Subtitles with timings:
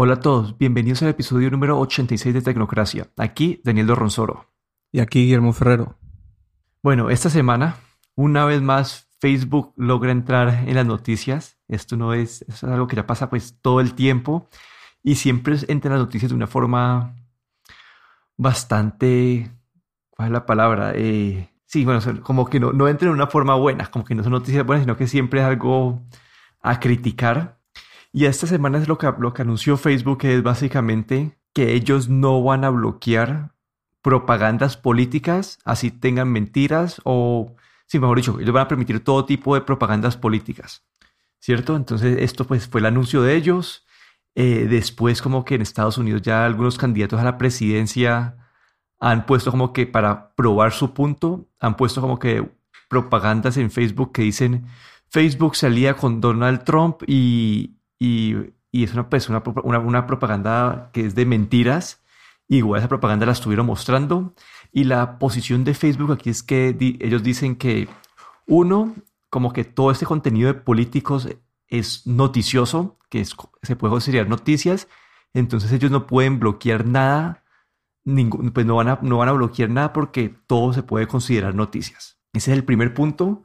[0.00, 3.08] Hola a todos, bienvenidos al episodio número 86 de Tecnocracia.
[3.16, 4.48] Aquí Daniel Dorronzoro.
[4.92, 5.98] Y aquí Guillermo Ferrero.
[6.84, 7.78] Bueno, esta semana,
[8.14, 11.58] una vez más, Facebook logra entrar en las noticias.
[11.66, 14.48] Esto no es, es algo que ya pasa pues todo el tiempo
[15.02, 17.16] y siempre entra en las noticias de una forma
[18.36, 19.50] bastante,
[20.10, 20.92] ¿cuál es la palabra?
[20.94, 24.22] Eh, sí, bueno, como que no, no entra en una forma buena, como que no
[24.22, 26.00] son noticias buenas, sino que siempre es algo
[26.62, 27.57] a criticar
[28.12, 32.08] y esta semana es lo que, lo que anunció Facebook, que es básicamente que ellos
[32.08, 33.52] no van a bloquear
[34.02, 37.54] propagandas políticas, así tengan mentiras o,
[37.86, 40.86] sí, mejor dicho, ellos van a permitir todo tipo de propagandas políticas,
[41.40, 41.76] ¿cierto?
[41.76, 43.84] Entonces esto pues fue el anuncio de ellos.
[44.34, 48.36] Eh, después como que en Estados Unidos ya algunos candidatos a la presidencia
[49.00, 52.48] han puesto como que para probar su punto, han puesto como que
[52.88, 54.66] propagandas en Facebook que dicen
[55.08, 58.36] Facebook salía con Donald Trump y, y,
[58.72, 59.42] es una, pues, una,
[59.80, 62.02] una, propaganda que es de mentiras.
[62.48, 64.34] Igual esa propaganda la estuvieron mostrando.
[64.72, 67.88] Y la posición de Facebook aquí es que ellos dicen que,
[68.46, 68.94] uno,
[69.30, 71.28] como que todo este contenido de políticos
[71.68, 74.88] es noticioso, que se puede considerar noticias,
[75.34, 77.44] entonces ellos no pueden bloquear nada,
[78.04, 81.54] ningún, pues no van, a, no van a bloquear nada porque todo se puede considerar
[81.54, 82.18] noticias.
[82.32, 83.44] Ese es el primer punto.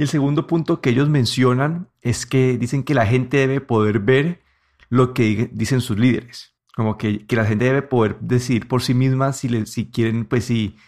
[0.00, 3.98] Y el segundo punto que ellos mencionan es que dicen que la gente debe poder
[3.98, 4.40] ver
[4.88, 6.56] lo que dicen sus líderes.
[6.74, 10.78] Como que, la gente debe poder decidir por sí misma si, si quieren, pues si,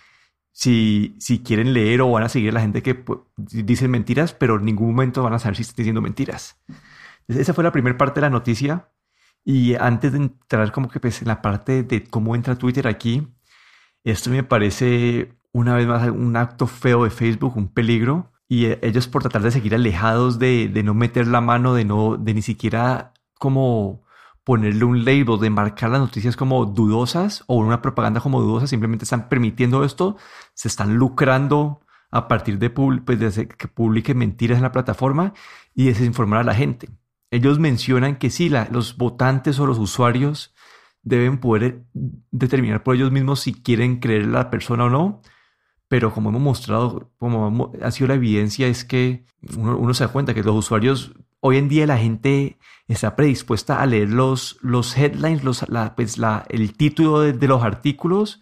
[0.51, 4.33] si, si quieren leer o van a seguir a la gente que pues, dicen mentiras,
[4.33, 6.59] pero en ningún momento van a saber si están diciendo mentiras.
[7.29, 8.89] esa fue la primera parte de la noticia.
[9.45, 13.29] Y antes de entrar como que pues, en la parte de cómo entra Twitter aquí,
[14.05, 18.79] esto me parece una vez más un acto feo de Facebook, un peligro, y eh,
[18.83, 22.43] ellos por tratar de seguir alejados de, no meter la mano, de no, de ni
[22.43, 24.05] siquiera como
[24.45, 29.05] ponerle un label, de marcar las noticias como dudosas o una propaganda como dudosa, simplemente
[29.05, 30.19] están permitiendo esto,
[30.53, 35.33] se están lucrando a partir de, pues, que publiquen mentiras en la plataforma
[35.75, 36.91] y desinformar a la gente.
[37.31, 40.55] Ellos mencionan que sí, los votantes o los usuarios
[41.03, 41.87] deben poder
[42.31, 45.23] determinar por ellos mismos si quieren creer a la persona o no,
[45.93, 49.27] pero como hemos mostrado, como ha sido la evidencia, es que
[49.59, 52.57] uno, se da cuenta que los usuarios, hoy en día la gente
[52.89, 57.63] está predispuesta a leer los, los headlines, los, la, pues la, el título de, los
[57.63, 58.41] artículos,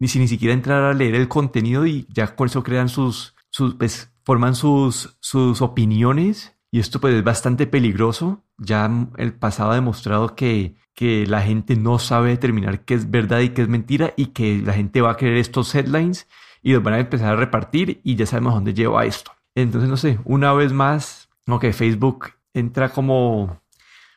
[0.00, 3.36] ni si ni siquiera entrar a leer el contenido y ya con eso crean sus,
[3.50, 8.42] sus pues, forman sus, sus opiniones y esto pues es bastante peligroso.
[8.58, 13.38] Ya el pasado ha demostrado que, que la gente no sabe determinar qué es verdad
[13.38, 16.26] y qué es mentira y que la gente va a creer estos headlines
[16.62, 19.32] y los van a empezar a repartir y ya sabemos dónde lleva esto.
[19.54, 23.60] Entonces, no sé, una vez más, que Facebook entra como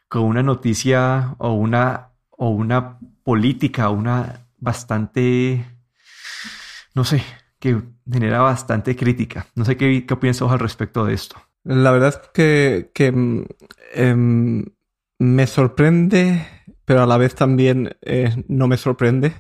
[0.08, 5.66] con una noticia o una, o una política, una bastante,
[6.94, 7.24] no sé,
[7.59, 9.48] que genera bastante crítica.
[9.56, 11.42] No sé qué, qué opinas al respecto de esto.
[11.64, 13.46] La verdad es que, que
[13.94, 14.66] em,
[15.18, 16.46] me sorprende,
[16.86, 19.34] pero a la vez también eh, no me sorprende,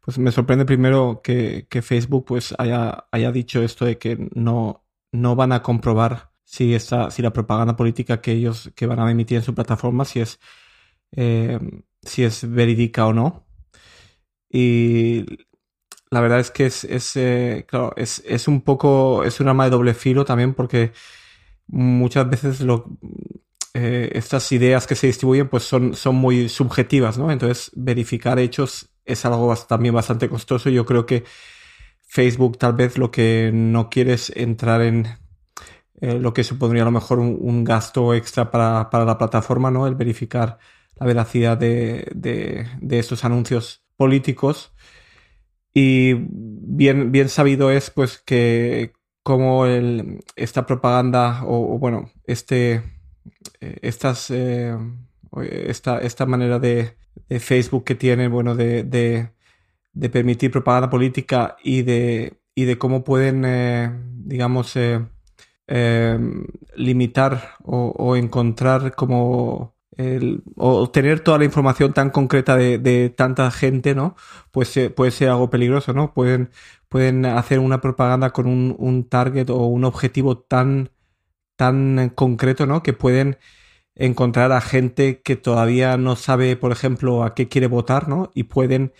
[0.00, 5.36] pues me sorprende primero que, Facebook pues haya, haya dicho esto de que no, no
[5.36, 9.38] van a comprobar si, esta, si la propaganda política que ellos que van a emitir
[9.38, 10.40] en su plataforma, si es,
[11.12, 11.58] eh,
[12.02, 13.46] si es verídica o no.
[14.50, 15.26] Y
[16.10, 19.64] la verdad es que es, es, eh, claro, es, es, un poco, es un arma
[19.64, 20.92] de doble filo también porque
[21.68, 22.98] muchas veces lo,
[23.74, 27.30] eh, estas ideas que se distribuyen pues son, son muy subjetivas, ¿no?
[27.30, 30.70] Entonces verificar hechos es algo también bastante costoso.
[30.70, 31.24] Yo creo que
[32.06, 35.06] Facebook tal vez lo que no quiere es entrar en
[36.00, 39.86] eh, lo que supondría a lo mejor un, gasto extra para, la plataforma, ¿no?
[39.86, 40.58] El verificar
[40.96, 44.72] la veracidad de, de, estos anuncios políticos.
[45.74, 48.92] Y bien, bien sabido es pues que
[49.22, 49.66] como
[50.36, 52.82] esta propaganda o, bueno, este,
[53.60, 54.76] estas, eh,
[55.42, 56.96] esta, esta manera de,
[57.40, 63.44] Facebook que tiene, bueno, de, de, permitir propaganda política y de, y de cómo pueden,
[63.44, 63.90] eh,
[64.24, 65.06] digamos, eh,
[65.66, 66.46] em,
[66.76, 73.94] limitar o, encontrar como el, o tener toda la información tan concreta de, tanta gente,
[73.94, 74.16] ¿no?
[74.50, 76.12] Pues eh, puede ser algo peligroso, ¿no?
[76.14, 76.50] Pueden,
[76.88, 80.90] pueden hacer una propaganda con un, un target o un objetivo tan,
[81.60, 82.82] tan concreto, ¿no?
[82.82, 83.36] Que pueden
[83.94, 88.30] encontrar a gente que todavía no sabe, por ejemplo, a qué quiere votar, ¿no?
[88.34, 88.94] Y pueden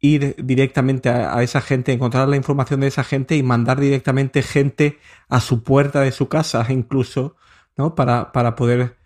[0.00, 4.98] ir directamente a, esa gente, encontrar la información de esa gente y mandar directamente gente
[5.30, 7.36] a su puerta de su casa, incluso,
[7.76, 7.94] ¿no?
[7.94, 8.96] Para, para poder,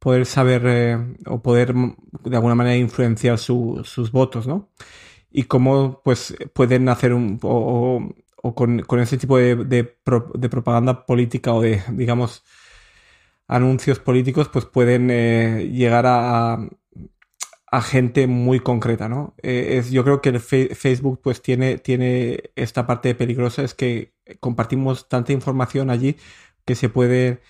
[0.00, 1.74] poder saber eh, o poder
[2.24, 4.68] de alguna manera influenciar sus votos, ¿no?
[5.30, 8.02] Y cómo pues pueden hacer un o,
[8.54, 9.84] con, ese tipo de, de,
[10.48, 12.44] propaganda política o de, digamos,
[13.46, 16.58] anuncios políticos, pues pueden eh, llegar a,
[17.70, 19.34] a, gente muy concreta, ¿no?
[19.42, 24.14] Eh, es, yo creo que el Facebook pues tiene, tiene esta parte peligrosa, es que
[24.40, 26.16] compartimos tanta información allí
[26.64, 27.40] que se puede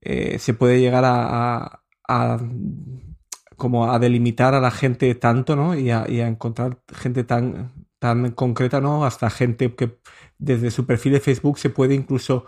[0.00, 1.82] eh, se puede llegar a,
[3.56, 5.74] como a delimitar a la gente tanto, ¿no?
[5.74, 9.04] Y a, encontrar gente tan, tan concreta, ¿no?
[9.04, 9.98] Hasta gente que
[10.38, 12.46] desde su perfil de Facebook se puede incluso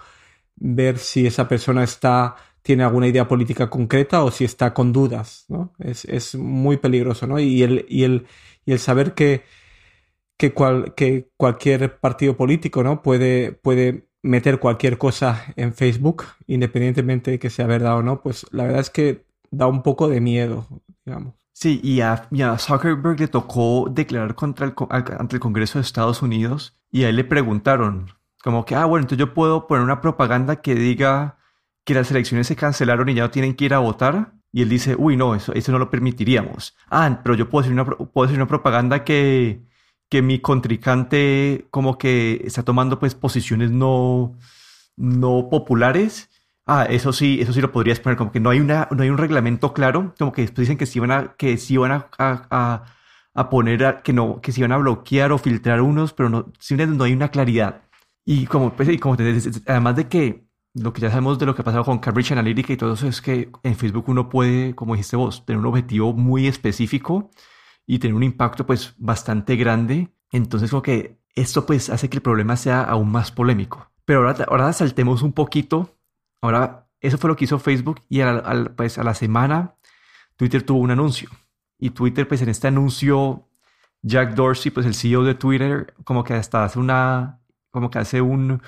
[0.57, 5.47] ver si esa persona está tiene alguna idea política concreta o si está con dudas,
[5.49, 5.73] ¿no?
[5.79, 7.39] Es, muy peligroso, ¿no?
[7.39, 8.27] Y el, y el,
[8.65, 9.45] y el saber que,
[10.37, 10.53] que,
[10.97, 13.03] que cualquier partido político, ¿no?
[13.03, 18.47] Puede, puede meter cualquier cosa en Facebook, independientemente de que sea verdad o no, pues
[18.53, 20.67] la verdad es que da un poco de miedo,
[21.05, 21.40] digamos.
[21.53, 26.77] Sí, y a, Zuckerberg le tocó declarar contra el, ante el Congreso de Estados Unidos
[26.91, 28.13] y a él le preguntaron,
[28.43, 31.39] como que, ah, bueno, entonces yo puedo poner una propaganda que diga
[31.85, 34.33] que las elecciones se cancelaron y ya no tienen que ir a votar.
[34.53, 36.77] Y él dice, uy, no, eso, eso no lo permitiríamos.
[36.91, 39.63] Ah, pero yo puedo hacer una, puedo hacer una propaganda que,
[40.09, 44.37] que mi contrincante como que está tomando pues posiciones no,
[44.97, 46.30] no populares.
[46.73, 49.11] Ah, eso sí, eso sí lo podrías poner, como que no hay, una, no hay
[49.11, 52.09] un reglamento claro, como que después dicen que sí van a, que sí van a,
[52.19, 52.85] a,
[53.35, 56.97] a poner, que no, que sí van a bloquear o filtrar unos, pero no, simplemente
[56.97, 57.83] no hay una claridad.
[58.25, 59.17] Y como, pues, y como
[59.67, 62.73] además de que lo que ya sabemos de lo que ha pasado con Cambridge Analytica
[62.73, 66.13] y todo eso es que en Facebook uno puede, como dijiste vos, tener un objetivo
[66.13, 67.31] muy específico
[67.87, 70.11] y tener un impacto pues bastante grande.
[70.31, 73.91] Entonces como que esto pues hace que el problema sea aún más polémico.
[74.05, 75.97] Pero ahora, ahora saltemos un poquito.
[76.43, 78.21] Ahora, eso fue lo que hizo Facebook y
[78.77, 79.77] pues a la semana
[80.37, 81.31] Twitter tuvo un anuncio.
[81.79, 83.49] Y Twitter pues en este anuncio
[84.03, 87.41] Jack Dorsey, pues el CEO de Twitter, como que hasta hace una,
[87.71, 88.63] como que hace un,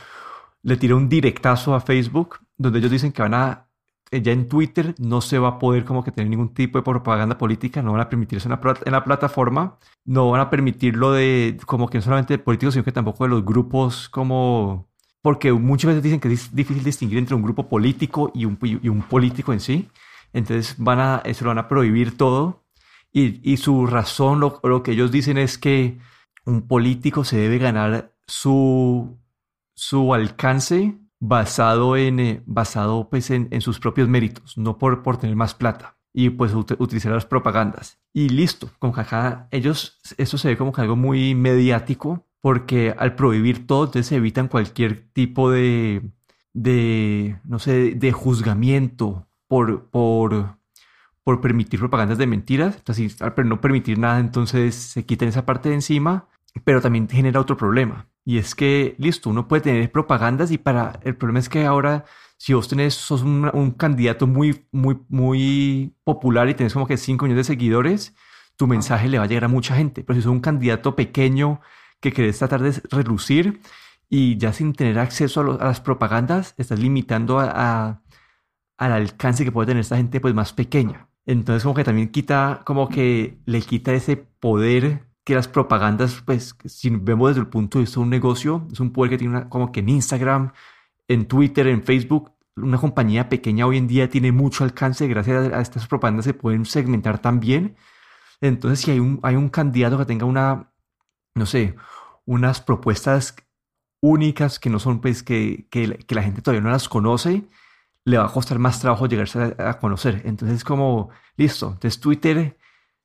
[0.63, 3.69] le tira un directazo a Facebook, donde ellos dicen que van a
[4.13, 6.83] eh, ya en Twitter no se va a poder como que tener ningún tipo de
[6.85, 11.13] propaganda política, no van a permitir eso en la, plataforma, no van a permitir lo
[11.13, 14.92] de como que no solamente de políticos, sino que tampoco de los grupos como...
[15.23, 18.89] Porque muchas veces dicen que es difícil distinguir entre un grupo político y un, y
[18.89, 19.89] un político en sí.
[20.33, 22.65] Entonces van a, eso lo van a prohibir todo.
[23.13, 25.99] Y, y su razón, lo, lo que ellos dicen es que
[26.45, 29.19] un político se debe ganar su,
[29.75, 35.19] su alcance basado en, eh, basado pues en, en, sus propios méritos, no por, por
[35.19, 38.01] tener más plata y pues utilizar las propagandas.
[38.13, 43.15] Y listo, con acá ellos, esto se ve como que algo muy mediático porque al
[43.15, 46.03] prohibir todo, entonces se evitan cualquier tipo de,
[46.53, 50.59] de no sé, de juzgamiento por, por,
[51.25, 52.77] por permitir propagandas de mentiras.
[52.77, 56.29] Entonces, al no permitir nada, entonces se quitan esa parte de encima,
[56.65, 61.01] pero también genera otro problema y es que, listo, uno puede tener propagandas y para,
[61.03, 62.05] el problema es que ahora,
[62.37, 67.25] si vos tenés, sos un, candidato muy, muy, muy popular y tenés como que 5
[67.25, 68.15] millones de seguidores,
[68.57, 70.05] tu mensaje le va a llegar a mucha gente.
[70.05, 71.61] Pero si sos un candidato pequeño
[72.03, 73.63] que querés tratar de relucir
[74.11, 78.03] y ya sin tener acceso a, las propagandas, estás limitando al
[78.79, 81.09] alcance que puede tener esta gente pues más pequeña.
[81.25, 86.57] Entonces como que también quita, como que le quita ese poder que las propagandas, pues,
[86.65, 89.49] si vemos desde el punto de vista de un negocio, es un poder que tiene
[89.49, 90.53] como que en Instagram,
[91.09, 95.61] en Twitter, en Facebook, una compañía pequeña hoy en día tiene mucho alcance, gracias a,
[95.61, 97.77] estas propagandas se pueden segmentar también.
[98.41, 100.72] Entonces, si hay un, hay un candidato que tenga una,
[101.35, 101.77] no sé,
[102.25, 103.37] unas propuestas
[104.01, 107.45] únicas que no son, pues, que, que, la gente todavía no las conoce,
[108.05, 110.23] le va a costar más trabajo llegarse a, a conocer.
[110.25, 112.57] Entonces, como, listo, entonces Twitter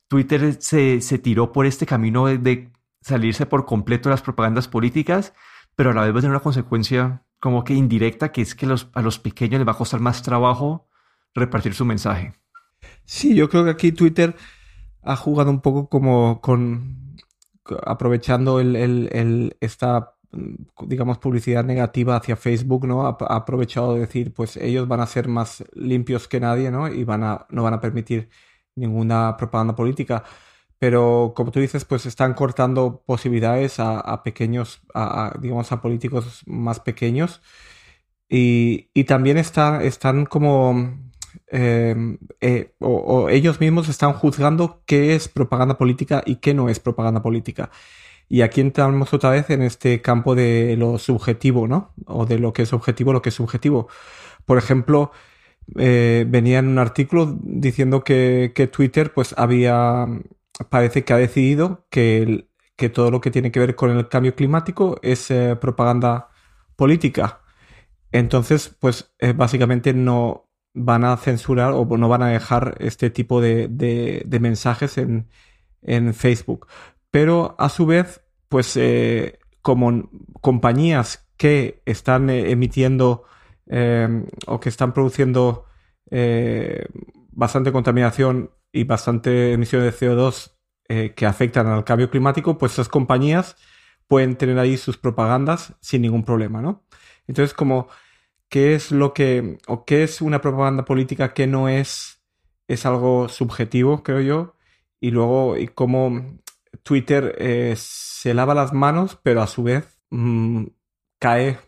[0.07, 5.33] Twitter se, se tiró por este camino de, salirse por completo de las propagandas políticas,
[5.75, 8.65] pero a la vez va a tener una consecuencia como que indirecta, que es que
[8.65, 10.89] los, a los pequeños les va a costar más trabajo
[11.33, 12.33] repartir su mensaje.
[13.05, 14.35] Sí, yo creo que aquí Twitter
[15.03, 17.06] ha jugado un poco como con
[17.85, 20.13] aprovechando el, el, esta
[20.85, 23.07] digamos publicidad negativa hacia Facebook, ¿no?
[23.07, 26.87] Ha, ha, aprovechado de decir, pues ellos van a ser más limpios que nadie, ¿no?
[26.87, 28.29] Y van a, no van a permitir
[28.75, 30.23] ninguna propaganda política.
[30.79, 36.79] Pero como tú dices, pues están cortando posibilidades a, pequeños, a, digamos, a políticos más
[36.79, 37.41] pequeños.
[38.29, 41.06] Y, y también está, están como
[41.47, 46.79] em, eh, o, ellos mismos están juzgando qué es propaganda política y qué no es
[46.79, 47.69] propaganda política.
[48.29, 51.93] Y aquí entramos otra vez en este campo de lo subjetivo, ¿no?
[52.05, 53.87] O de lo que es objetivo, lo que es subjetivo.
[54.45, 55.11] Por ejemplo,
[55.77, 60.07] eh, venía en un artículo diciendo que, Twitter pues había,
[60.69, 64.35] parece que ha decidido que, que, todo lo que tiene que ver con el cambio
[64.35, 66.29] climático es eh, propaganda
[66.75, 67.41] política.
[68.11, 70.46] Entonces, pues eh, básicamente no
[70.77, 75.27] van a censurar o no van a dejar este tipo de, de, mensajes en,
[75.81, 76.67] en, Facebook.
[77.11, 78.79] Pero a su vez, pues
[79.61, 80.09] como
[80.41, 83.23] compañías que están emitiendo
[84.47, 85.67] o que están produciendo
[86.09, 86.85] eh,
[87.31, 90.53] bastante contaminación y bastante emisión de CO2
[90.89, 93.57] eh, que afectan al cambio climático, pues esas compañías
[94.07, 96.85] pueden tener ahí sus propagandas sin ningún problema, ¿no?
[97.27, 97.89] Entonces, como,
[98.49, 102.21] ¿qué es lo que, o qué es una propaganda política que no es,
[102.67, 104.55] es algo subjetivo, creo yo?
[104.99, 106.39] Y luego, y cómo
[106.83, 110.65] Twitter eh, se lava las manos, pero a su vez mm,
[111.19, 111.59] cae,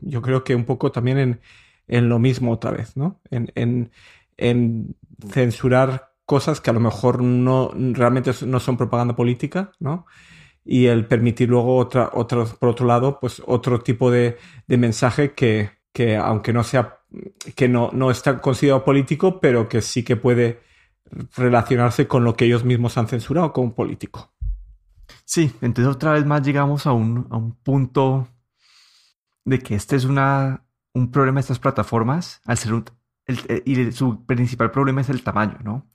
[0.00, 1.40] yo creo que un poco también en,
[1.86, 3.20] en lo mismo otra vez, ¿no?
[3.30, 3.90] En, en,
[4.36, 4.96] en,
[5.32, 10.06] censurar cosas que a lo mejor no realmente no son propaganda política, ¿no?
[10.64, 15.32] Y el permitir luego otra, otra, por otro lado, pues otro tipo de, de mensaje
[15.32, 17.00] que, que, aunque no sea,
[17.56, 20.60] que no, no está considerado político, pero que sí que puede
[21.36, 24.32] relacionarse con lo que ellos mismos han censurado como político.
[25.24, 28.28] Sí, entonces otra vez más llegamos a un, a un punto
[29.44, 30.64] de que esta es una
[30.94, 32.72] un problema de estas plataformas, al ser
[33.26, 35.90] eh, y su principal problema es el tamaño, ¿no?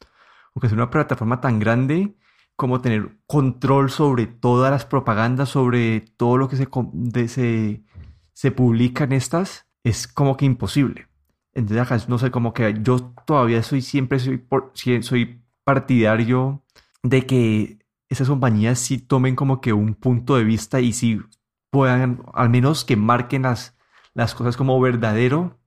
[0.51, 2.17] Porque es una plataforma tan grande
[2.57, 6.67] como tener control sobre todas las propagandas, sobre todo lo que se,
[7.29, 7.83] se,
[8.33, 11.07] se publica en estas, es como que imposible.
[11.53, 14.43] Entonces, no sé, como que yo todavía soy siempre soy,
[15.01, 16.63] soy partidario
[17.03, 21.21] de que esas compañías sí tomen como que un punto de vista y sí
[21.69, 23.75] puedan, al menos que marquen las,
[24.13, 25.59] las cosas como verdadero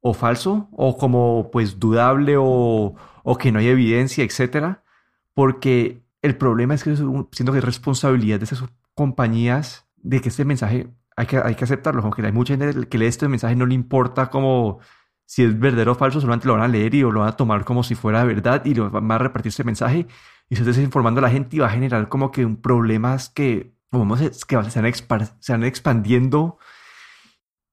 [0.00, 4.84] o falso, o como pues dudable o, o que no hay evidencia, etcétera,
[5.32, 10.44] porque el problema es que siento que es responsabilidad de esas compañías de que este
[10.44, 13.66] mensaje hay que, hay que aceptarlo, aunque hay mucha gente que lee este mensaje no
[13.66, 14.80] le importa como
[15.26, 17.64] si es verdadero o falso, solamente lo van a leer y lo van a tomar
[17.64, 20.06] como si fuera verdad y lo van a repartir este mensaje.
[20.48, 23.30] Y se está informando a la gente y va a generar como que un problemas
[23.30, 26.58] que, como que se van, expandiendo.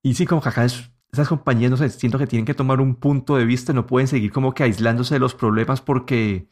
[0.02, 2.96] Y sí, como que acá esas compañías, no sé, siento que tienen que tomar un
[2.96, 6.48] punto de vista, no pueden seguir como que aislándose de los problemas porque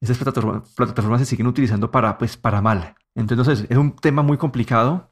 [0.00, 2.94] esas plataformas, se siguen utilizando para, pues, para mal.
[3.16, 5.10] Entonces, es un tema muy complicado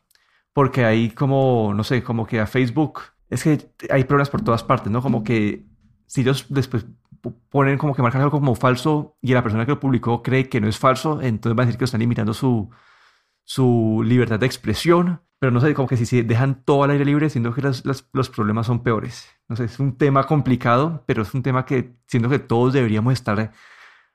[0.54, 4.64] porque hay como, no sé, como que a Facebook, es que hay problemas por todas
[4.64, 5.02] partes, ¿no?
[5.02, 5.66] Como que
[6.06, 6.86] si ellos después
[7.50, 10.60] ponen como que marcan algo como falso y la persona que lo publicó cree que
[10.60, 12.70] no es falso, entonces va a decir que están limitando su,
[13.44, 17.04] su libertad de expresión pero no sé, como que si se dejan todo al aire
[17.04, 19.28] libre, siento que los problemas son peores.
[19.46, 23.12] No sé, es un tema complicado, pero es un tema que siento que todos deberíamos
[23.12, 23.52] estar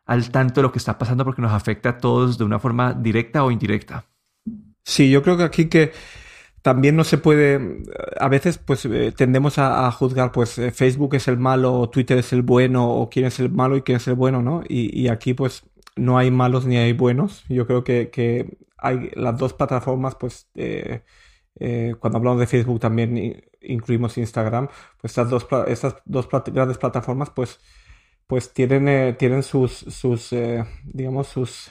[0.08, 2.94] al tanto de lo que está pasando porque nos afecta a todos de una forma
[2.94, 4.06] directa o indirecta.
[4.84, 5.92] Sí, yo creo que aquí que
[6.62, 7.84] también no se puede,
[8.20, 12.34] a veces pues eh, tendemos a, juzgar pues eh, Facebook es el malo, Twitter es
[12.34, 14.64] el bueno, o quién es el malo y quién es el bueno, ¿no?
[14.68, 15.64] Y, y aquí pues
[15.96, 17.44] no hay malos ni hay buenos.
[17.50, 21.04] Yo creo que, que hay las dos plataformas, pues eh,
[21.60, 24.68] eh, cuando hablamos de Facebook también incluimos Instagram,
[25.00, 27.60] pues estas dos, estas dos grandes plataformas, pues,
[28.28, 30.34] pues tienen, tienen sus, sus
[30.86, 31.70] digamos, sus...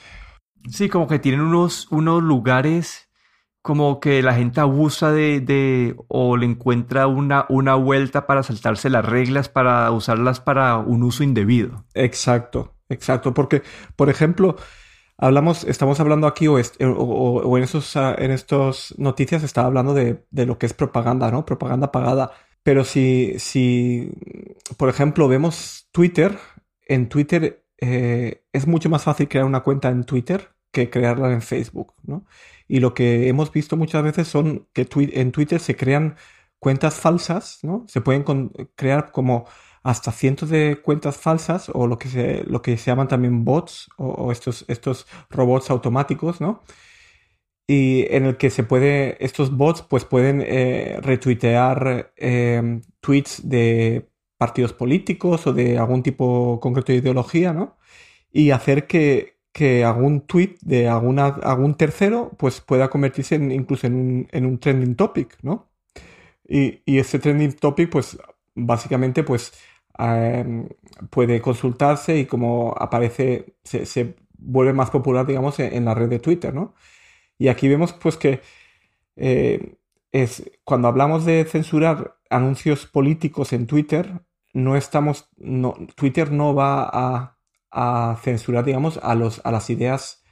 [0.69, 3.08] Sí, como que tienen unos, unos lugares
[3.61, 8.89] como que la gente abusa de, de, o le encuentra una, una vuelta para saltarse
[8.89, 11.85] las reglas, para usarlas para un uso indebido.
[11.93, 13.61] Exacto, exacto, porque,
[13.95, 14.55] por ejemplo,
[15.17, 20.25] hablamos, estamos hablando aquí o, o, en esos ah, en estos noticias estaba hablando de,
[20.31, 21.45] de, lo que es propaganda, ¿no?
[21.45, 22.31] Propaganda pagada.
[22.63, 24.11] Pero si, si
[24.77, 26.37] por ejemplo, vemos Twitter,
[26.85, 31.41] en Twitter eh, es mucho más fácil crear una cuenta en Twitter que crearla en
[31.41, 32.25] Facebook, ¿no?
[32.67, 36.15] Y lo que hemos visto muchas veces son que en Twitter se crean
[36.59, 37.85] cuentas falsas, ¿no?
[37.87, 38.23] Se pueden
[38.75, 39.45] crear como
[39.83, 43.89] hasta cientos de cuentas falsas o lo que se, lo que se llaman también bots
[43.97, 46.61] o, estos, estos robots automáticos, ¿no?
[47.67, 54.09] Y en el que se puede, estos bots pues pueden eh, retuitear em, tweets de
[54.37, 57.77] partidos políticos o de algún tipo concreto de ideología, ¿no?
[58.31, 63.95] Y hacer que, que algún tweet de alguna, algún tercero pues pueda convertirse incluso en
[63.95, 65.69] un, en un trending topic, ¿no?
[66.47, 68.17] Y, y ese trending topic pues
[68.55, 69.53] básicamente pues
[69.99, 70.69] Em,
[71.09, 76.53] puede consultarse y como aparece, se, vuelve más popular, digamos, en, la red de Twitter,
[76.53, 76.73] ¿no?
[77.37, 78.41] Y aquí vemos, pues, que
[79.17, 79.75] eh,
[80.11, 84.21] es, cuando hablamos de censurar anuncios políticos en Twitter,
[84.53, 87.38] no estamos, no, Twitter no va a,
[88.21, 90.23] censurar, digamos, a, los, a las ideas,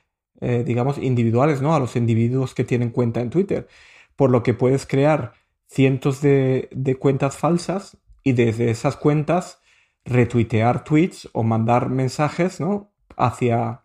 [0.41, 1.75] eh, digamos, individuales, ¿no?
[1.75, 3.67] A los individuos que tienen cuenta en Twitter.
[4.15, 5.33] Por lo que puedes crear
[5.67, 9.61] cientos de, de cuentas falsas y desde esas cuentas
[10.05, 12.91] retuitear tweets o mandar mensajes, ¿no?
[13.17, 13.81] Hacia,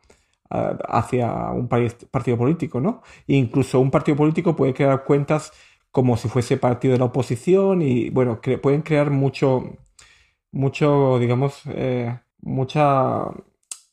[0.50, 3.02] hacia un partido político, ¿no?
[3.26, 5.52] E incluso un partido político puede crear cuentas
[5.90, 9.76] como si fuese partido de la oposición y, bueno, pueden crear mucho,
[10.50, 13.24] mucho, digamos, eh, mucha,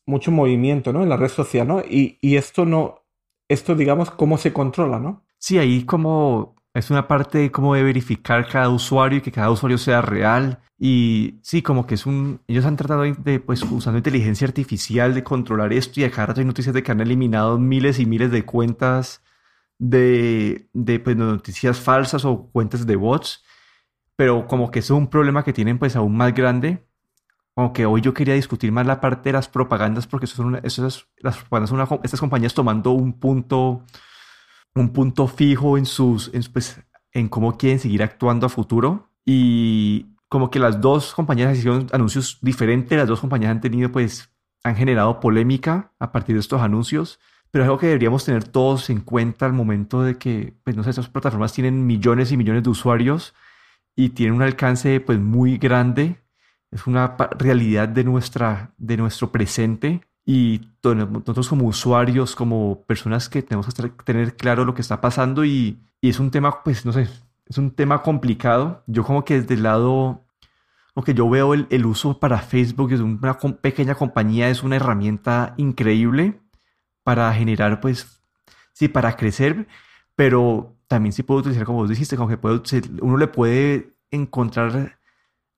[0.05, 1.03] mucho movimiento, ¿no?
[1.03, 1.79] En la red social, ¿no?
[1.81, 3.03] Y, y esto no,
[3.47, 5.23] esto, digamos, ¿cómo se controla, ¿no?
[5.37, 9.77] Sí, ahí como es una parte como de verificar cada usuario y que cada usuario
[9.77, 10.59] sea real.
[10.77, 12.41] Y sí, como que es un...
[12.47, 16.41] Ellos han tratado de, pues, usando inteligencia artificial de controlar esto y a cada rato
[16.41, 19.23] hay noticias de que han eliminado miles y miles de cuentas
[19.79, 23.43] de, de pues, noticias falsas o cuentas de bots.
[24.15, 26.85] Pero como que es un problema que tienen pues aún más grande.
[27.59, 30.61] Como que hoy yo quería discutir más la parte de las propagandas porque eso son,
[30.63, 30.87] eso
[31.17, 33.83] las propagandas son una, estas compañías tomando un punto
[34.75, 39.09] un punto fijo en sus, pues, en cómo quieren seguir actuando a futuro.
[39.25, 44.31] Y como que las dos compañías hicieron anuncios diferentes, las dos compañías han tenido, pues,
[44.63, 47.19] han generado polémica a partir de estos anuncios.
[47.51, 50.83] Pero es algo que deberíamos tener todos en cuenta al momento de que, pues, no
[50.85, 53.33] sé, estas plataformas tienen millones y millones de usuarios
[53.97, 56.18] y tienen un alcance, pues, muy grande.
[56.71, 63.41] Es una realidad de, nuestra, de nuestro presente y nosotros como usuarios, como personas que
[63.41, 66.93] tenemos que tener claro lo que está pasando y, y, es un tema, pues no
[66.93, 67.07] sé,
[67.47, 68.83] es un tema complicado.
[68.85, 70.23] Yo como que desde el lado,
[70.93, 74.75] como que yo veo el, el uso para Facebook desde una pequeña compañía es una
[74.75, 76.39] herramienta increíble
[77.03, 78.21] para generar, pues,
[78.73, 79.67] sí, para crecer,
[80.15, 82.61] pero también sí puedo utilizar, como vos dijiste, como que puede,
[83.01, 84.98] uno le puede encontrar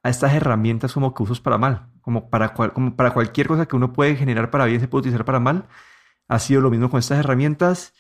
[0.03, 3.75] a estas herramientas como que usos para mal como para, como para cualquier cosa que
[3.75, 5.67] uno puede generar para bien, se puede utilizar para mal.
[6.27, 7.93] Ha sido lo mismo con estas herramientas.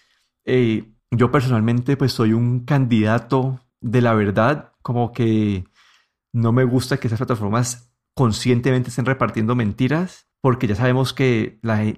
[0.45, 5.65] Eh, yo personalmente pues soy un candidato de la verdad, como que
[6.33, 11.93] no me gusta que esas plataformas conscientemente estén repartiendo mentiras, porque ya sabemos que la,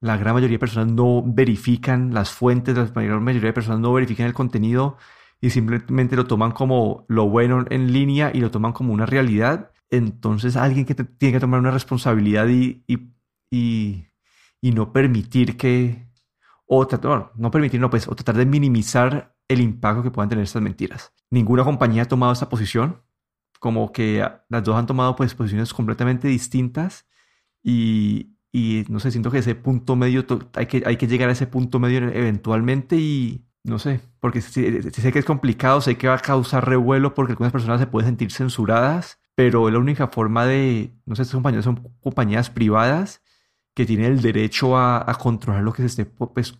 [0.00, 3.92] la gran mayoría de personas no verifican las fuentes, la gran mayoría de personas no
[3.92, 4.96] verifican el contenido
[5.40, 9.70] y simplemente lo toman como lo bueno en línea y lo toman como una realidad
[9.90, 14.06] entonces alguien que tiene que tomar una responsabilidad y, y,
[14.60, 16.08] y, no permitir que,
[16.66, 20.62] o tratar, no permitir, pues, o tratar de minimizar el impacto que puedan tener estas
[20.62, 21.12] mentiras.
[21.30, 23.02] Ninguna compañía ha tomado esta posición,
[23.60, 27.06] como que las dos han tomado pues posiciones completamente distintas
[27.62, 31.32] y, y no sé, siento que ese punto medio, hay que, hay que llegar a
[31.32, 36.14] ese punto medio eventualmente y no sé, porque sé que es complicado, sé que va
[36.14, 40.90] a causar revuelo porque algunas personas se pueden sentir censuradas pero la única forma de,
[41.06, 43.22] no sé, estas compañías son compañías privadas
[43.72, 46.58] que tienen el derecho a, controlar lo que se esté pues,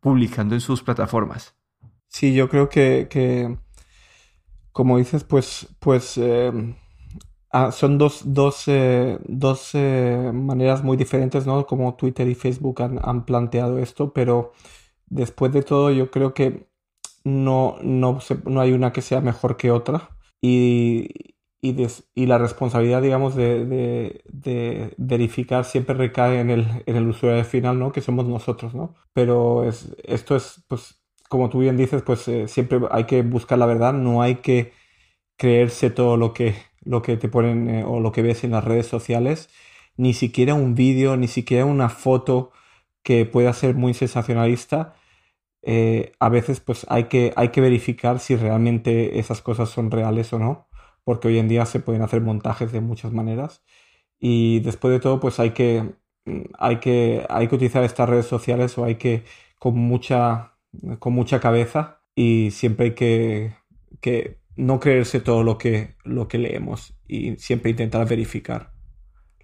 [0.00, 1.54] publicando en sus plataformas.
[2.08, 3.56] Sí, yo creo que,
[4.70, 6.74] como dices, pues, pues em,
[7.50, 11.64] ah, son dos, dos, eh, dos eh, maneras muy diferentes, ¿no?
[11.64, 14.52] Como Twitter y Facebook han, planteado esto, pero
[15.06, 16.68] después de todo yo creo que
[17.24, 20.10] no, no, no hay una que sea mejor que otra.
[20.42, 24.22] Y, y, la responsabilidad, digamos, de,
[24.98, 27.92] verificar siempre recae en el, en el usuario final, ¿no?
[27.92, 28.94] Que somos nosotros, ¿no?
[29.14, 33.58] Pero es, esto es, pues, como tú bien dices, pues eh, siempre hay que buscar
[33.58, 34.72] la verdad, no hay que
[35.38, 38.64] creerse todo lo que, lo que te ponen eh, o lo que ves en las
[38.64, 39.48] redes sociales,
[39.96, 42.52] ni siquiera un vídeo, ni siquiera una foto
[43.04, 44.96] que pueda ser muy sensacionalista.
[45.62, 50.32] Eh, a veces pues hay que, hay que verificar si realmente esas cosas son reales
[50.32, 50.68] o no
[51.04, 53.62] porque hoy en día se pueden hacer montajes de muchas maneras.
[54.18, 55.94] Y después de todo, pues hay que,
[56.58, 59.24] hay que, hay que utilizar estas redes sociales o hay que
[59.58, 60.56] con mucha,
[60.98, 63.54] con mucha cabeza y siempre hay que,
[64.00, 68.72] que no creerse todo lo que, lo que leemos y siempre intentar verificar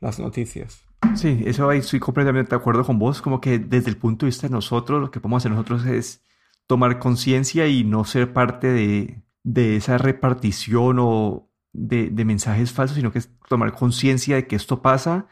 [0.01, 0.90] las noticias.
[1.17, 4.31] Sí, eso ahí estoy completamente de acuerdo con vos, como que desde el punto de
[4.31, 6.23] vista de nosotros, lo que podemos hacer nosotros es
[6.67, 13.13] tomar conciencia y no ser parte de, de esa repartición o, de, mensajes falsos, sino
[13.13, 15.27] que es tomar conciencia de que esto pasa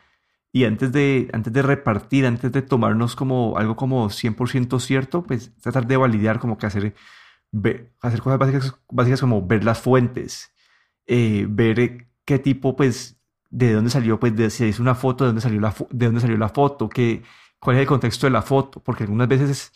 [0.53, 5.55] y antes de, antes de repartir, antes de tomarnos como algo como 100% cierto, pues
[5.61, 6.95] tratar de validar, como que hacer,
[8.01, 10.53] hacer cosas básicas, básicas como ver las fuentes,
[11.07, 13.18] eh, ver qué tipo, pues,
[13.51, 16.21] de dónde salió, pues, de, si es una foto, de dónde salió la, de dónde
[16.21, 17.23] salió la foto, que,
[17.59, 19.73] cuál es el contexto de la foto, porque algunas veces,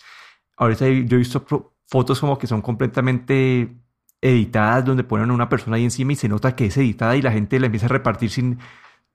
[0.57, 1.45] ahorita yo he visto
[1.87, 3.77] fotos como que son completamente
[4.21, 7.23] editadas donde ponen a una persona ahí encima y se nota que es editada y
[7.23, 8.59] la gente la empieza a repartir sin,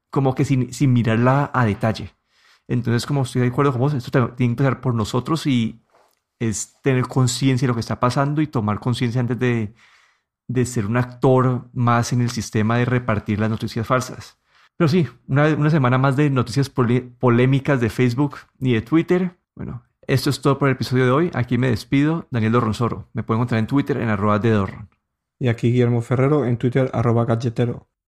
[0.10, 2.14] como que sin, sin mirarla a detalle.
[2.68, 5.82] Entonces, como estoy de acuerdo con vos, esto tiene que empezar por nosotros y
[6.40, 9.74] es tener conciencia de lo que está pasando y tomar conciencia antes de,
[10.48, 14.38] de, ser un actor más en el sistema de repartir las noticias falsas.
[14.78, 19.36] Pero sí, una, semana más de noticias polémicas de Facebook y de Twitter.
[19.56, 21.32] Bueno, esto es todo por el episodio de hoy.
[21.34, 23.10] Aquí me despido, Daniel Dorronsoro.
[23.14, 24.90] Me pueden encontrar en Twitter en arroba de Dorron.
[25.40, 27.90] Y aquí Guillermo Ferrero en Twitter arroba galletero.